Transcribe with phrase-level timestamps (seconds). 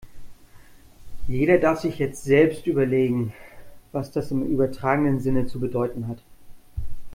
[1.27, 3.33] Jeder darf sich jetzt selbst überlegen,
[3.91, 6.17] was das im übertragenen Sinne zu bedeuten hat.